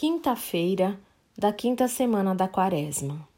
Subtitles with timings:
[0.00, 0.98] Quinta-feira
[1.36, 3.28] da quinta semana da Quaresma.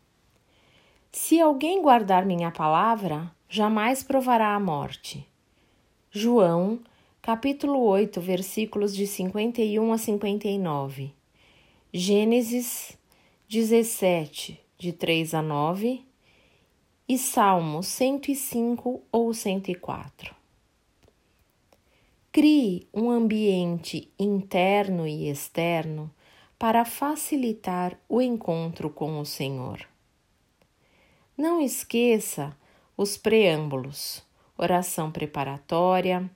[1.10, 5.26] Se alguém guardar minha palavra, jamais provará a morte.
[6.08, 6.78] João,
[7.20, 11.12] capítulo 8, versículos de 51 a 59.
[11.92, 12.96] Gênesis
[13.48, 16.06] 17, de 3 a 9.
[17.08, 20.32] E Salmo 105 ou 104.
[22.30, 26.08] Crie um ambiente interno e externo
[26.62, 29.80] para facilitar o encontro com o Senhor.
[31.36, 32.56] Não esqueça
[32.96, 34.24] os preâmbulos:
[34.56, 36.30] oração preparatória,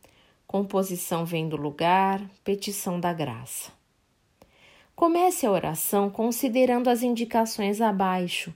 [0.44, 3.70] composição vem do lugar, petição da graça.
[4.96, 8.52] Comece a oração considerando as indicações abaixo.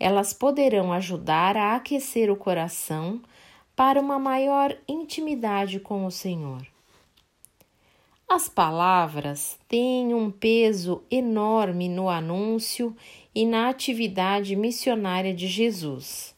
[0.00, 3.22] Elas poderão ajudar a aquecer o coração
[3.76, 6.71] para uma maior intimidade com o Senhor.
[8.34, 12.96] As palavras têm um peso enorme no anúncio
[13.34, 16.34] e na atividade missionária de Jesus.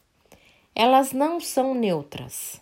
[0.75, 2.61] Elas não são neutras.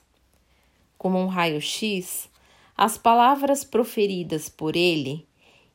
[1.00, 2.30] Como um raio-x,
[2.78, 5.25] as palavras proferidas por ele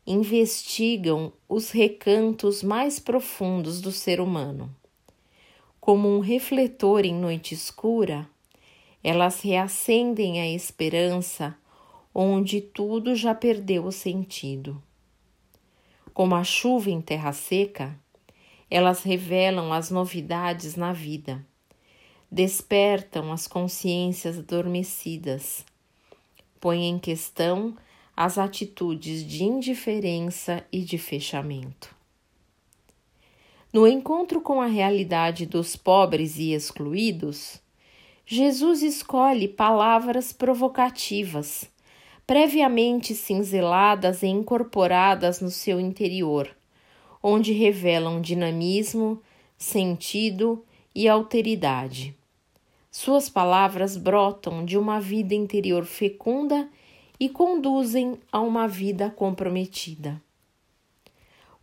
[0.06, 4.72] investigam os recantos mais profundos do ser humano.
[5.80, 8.24] Como um refletor em noite escura,
[9.02, 11.58] elas reacendem a esperança
[12.20, 14.82] onde tudo já perdeu o sentido.
[16.12, 17.96] Como a chuva em terra seca,
[18.68, 21.46] elas revelam as novidades na vida,
[22.28, 25.64] despertam as consciências adormecidas,
[26.60, 27.76] põem em questão
[28.16, 31.94] as atitudes de indiferença e de fechamento.
[33.72, 37.60] No encontro com a realidade dos pobres e excluídos,
[38.26, 41.70] Jesus escolhe palavras provocativas
[42.28, 46.54] previamente cinzeladas e incorporadas no seu interior,
[47.22, 49.22] onde revelam dinamismo,
[49.56, 50.62] sentido
[50.94, 52.14] e alteridade.
[52.90, 56.68] Suas palavras brotam de uma vida interior fecunda
[57.18, 60.20] e conduzem a uma vida comprometida.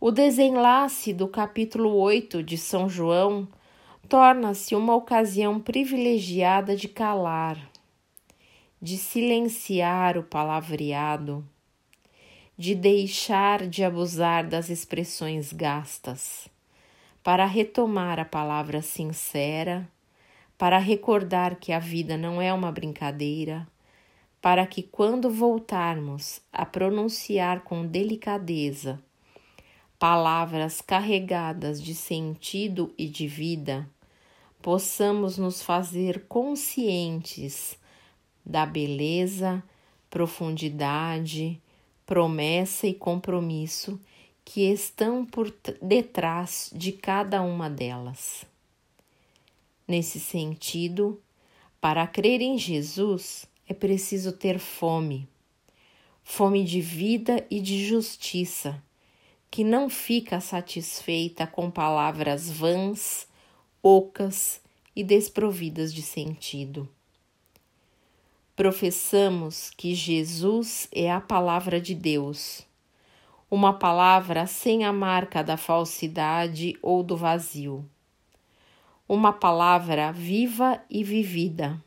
[0.00, 3.46] O desenlace do capítulo 8 de São João
[4.08, 7.56] torna-se uma ocasião privilegiada de calar,
[8.80, 11.46] de silenciar o palavreado,
[12.58, 16.48] de deixar de abusar das expressões gastas,
[17.22, 19.88] para retomar a palavra sincera,
[20.58, 23.66] para recordar que a vida não é uma brincadeira,
[24.40, 29.02] para que quando voltarmos a pronunciar com delicadeza
[29.98, 33.88] palavras carregadas de sentido e de vida,
[34.60, 37.78] possamos nos fazer conscientes
[38.46, 39.60] da beleza,
[40.08, 41.60] profundidade,
[42.06, 44.00] promessa e compromisso
[44.44, 45.52] que estão por
[45.82, 48.46] detrás de cada uma delas.
[49.88, 51.20] Nesse sentido,
[51.80, 55.28] para crer em Jesus é preciso ter fome,
[56.22, 58.80] fome de vida e de justiça,
[59.50, 63.26] que não fica satisfeita com palavras vãs,
[63.82, 64.60] ocas
[64.94, 66.88] e desprovidas de sentido
[68.56, 72.66] professamos que Jesus é a palavra de Deus,
[73.50, 77.84] uma palavra sem a marca da falsidade ou do vazio,
[79.06, 81.78] uma palavra viva e vivida,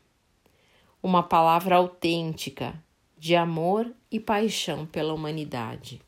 [1.02, 2.80] uma palavra autêntica
[3.18, 6.00] de amor e paixão pela humanidade.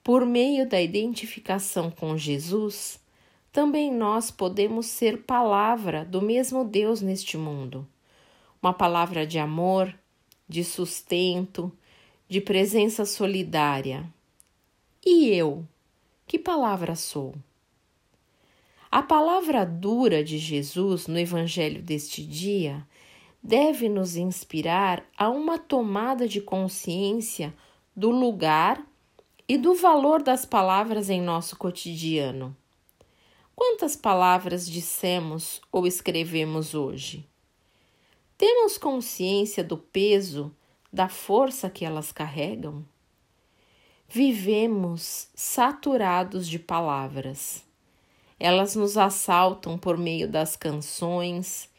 [0.00, 3.00] Por meio da identificação com Jesus,
[3.50, 7.84] também nós podemos ser palavra do mesmo Deus neste mundo
[8.62, 9.94] uma palavra de amor,
[10.48, 11.72] de sustento,
[12.28, 14.06] de presença solidária.
[15.04, 15.66] E eu?
[16.26, 17.34] Que palavra sou?
[18.90, 22.86] A palavra dura de Jesus no Evangelho deste dia
[23.42, 27.54] deve nos inspirar a uma tomada de consciência
[27.94, 28.84] do lugar
[29.48, 32.56] e do valor das palavras em nosso cotidiano.
[33.54, 37.26] Quantas palavras dissemos ou escrevemos hoje?
[38.38, 40.54] Temos consciência do peso,
[40.92, 42.84] da força que elas carregam?
[44.06, 47.64] Vivemos saturados de palavras.
[48.38, 51.70] Elas nos assaltam por meio das canções,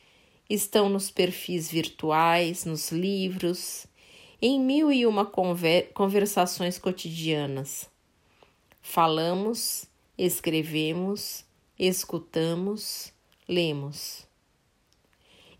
[0.50, 3.86] estão nos perfis virtuais, nos livros,
[4.42, 7.88] em mil e uma conver conversações cotidianas.
[8.82, 9.86] Falamos,
[10.18, 11.46] escrevemos,
[11.78, 13.14] escutamos,
[13.48, 14.27] lemos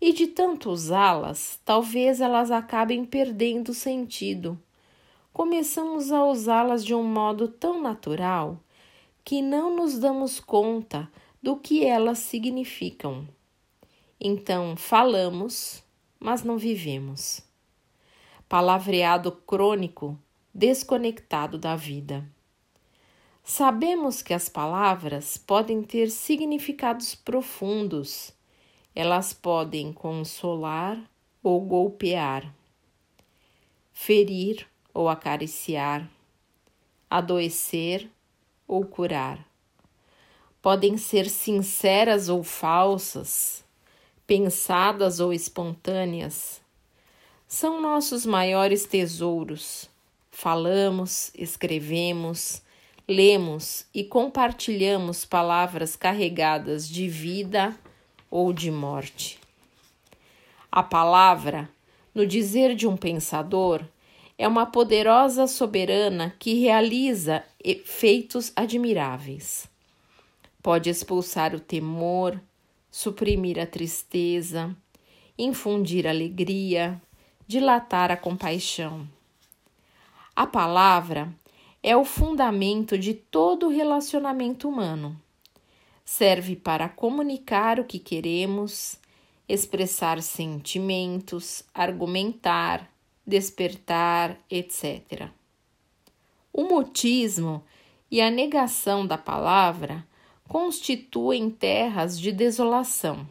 [0.00, 4.60] e de tanto usá-las, talvez elas acabem perdendo sentido,
[5.32, 8.60] começamos a usá-las de um modo tão natural
[9.24, 11.10] que não nos damos conta
[11.42, 13.28] do que elas significam.
[14.20, 15.82] Então, falamos,
[16.18, 17.40] mas não vivemos.
[18.48, 20.18] Palavreado crônico,
[20.52, 22.26] desconectado da vida.
[23.44, 28.32] Sabemos que as palavras podem ter significados profundos.
[29.00, 31.00] Elas podem consolar
[31.40, 32.52] ou golpear,
[33.92, 36.10] ferir ou acariciar,
[37.08, 38.10] adoecer
[38.66, 39.46] ou curar.
[40.60, 43.64] Podem ser sinceras ou falsas,
[44.26, 46.60] pensadas ou espontâneas.
[47.46, 49.88] São nossos maiores tesouros.
[50.28, 52.62] Falamos, escrevemos,
[53.06, 57.78] lemos e compartilhamos palavras carregadas de vida
[58.30, 59.38] ou de morte.
[60.70, 61.68] A palavra,
[62.14, 63.82] no dizer de um pensador,
[64.36, 69.68] é uma poderosa soberana que realiza efeitos admiráveis.
[70.62, 72.40] Pode expulsar o temor,
[72.90, 74.76] suprimir a tristeza,
[75.36, 77.00] infundir alegria,
[77.46, 79.08] dilatar a compaixão.
[80.36, 81.32] A palavra
[81.82, 85.20] é o fundamento de todo relacionamento humano.
[86.10, 88.98] Serve para comunicar o que queremos,
[89.46, 92.90] expressar sentimentos, argumentar,
[93.26, 95.28] despertar, etc.
[96.50, 97.62] O mutismo
[98.10, 100.02] e a negação da palavra
[100.48, 103.28] constituem terras de desolação.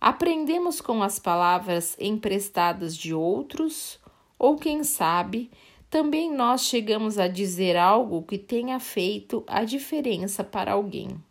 [0.00, 4.00] Aprendemos com as palavras emprestadas de outros,
[4.38, 5.50] ou quem sabe,
[5.90, 11.27] também nós chegamos a dizer algo que tenha feito a diferença para alguém.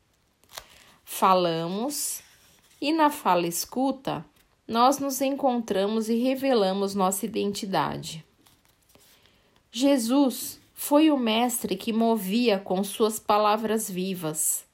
[1.10, 2.22] Falamos
[2.80, 4.24] e na fala escuta
[4.68, 8.24] nós nos encontramos e revelamos nossa identidade.
[9.72, 14.66] Jesus foi o Mestre que movia com suas palavras vivas.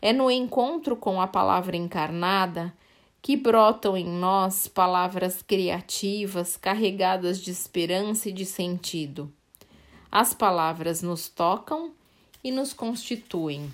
[0.00, 2.72] É no encontro com a palavra encarnada
[3.20, 9.30] que brotam em nós palavras criativas carregadas de esperança e de sentido.
[10.10, 11.90] As palavras nos tocam
[12.42, 13.68] e nos constituem.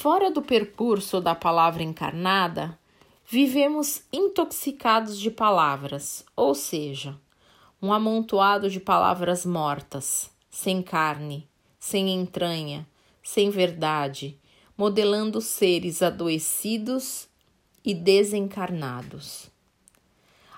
[0.00, 2.78] Fora do percurso da palavra encarnada,
[3.28, 7.20] vivemos intoxicados de palavras, ou seja,
[7.82, 11.46] um amontoado de palavras mortas, sem carne,
[11.78, 12.88] sem entranha,
[13.22, 14.38] sem verdade,
[14.74, 17.28] modelando seres adoecidos
[17.84, 19.50] e desencarnados.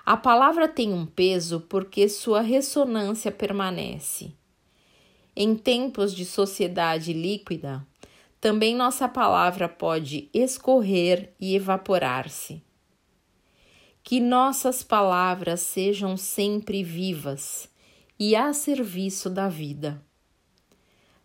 [0.05, 4.31] A palavra tem um peso porque sua ressonância permanece.
[5.35, 7.85] Em tempos de sociedade líquida,
[8.43, 12.61] também nossa palavra pode escorrer e evaporar-se
[14.03, 17.69] que nossas palavras sejam sempre vivas
[18.19, 20.03] e a serviço da vida.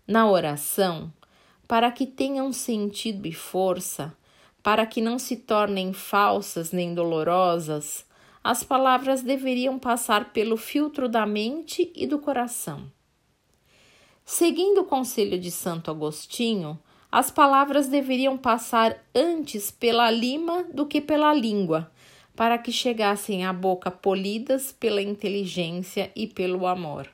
[0.06, 1.12] Na oração,
[1.66, 4.16] para que tenham sentido e força,
[4.62, 8.06] para que não se tornem falsas nem dolorosas,
[8.44, 12.88] as palavras deveriam passar pelo filtro da mente e do coração.
[14.24, 16.78] Seguindo o conselho de Santo Agostinho,
[17.10, 21.90] as palavras deveriam passar antes pela lima do que pela língua,
[22.36, 27.08] para que chegassem à boca polidas pela inteligência e pelo amor.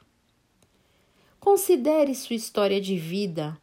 [1.39, 3.57] Considere sua história de vida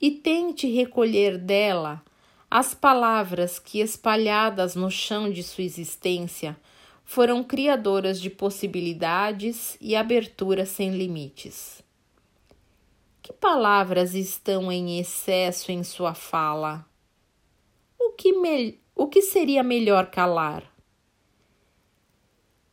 [0.00, 2.02] e tente recolher dela
[2.50, 6.56] as palavras que, espalhadas no chão de sua existência,
[7.04, 11.85] foram criadoras de possibilidades e abertura sem limites.
[13.26, 16.86] Que palavras estão em excesso em sua fala?
[17.98, 18.80] O que, me...
[18.94, 20.76] o que seria melhor calar?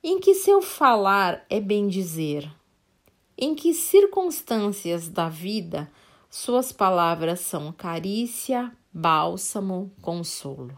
[0.03, 2.53] em que seu falar é bem dizer,
[3.37, 5.89] em que circunstâncias da vida
[6.29, 10.75] suas palavras são carícia, bálsamo, consolo.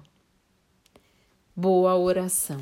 [1.56, 2.60] Boa oração.